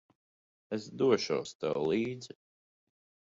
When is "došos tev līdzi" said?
1.01-2.37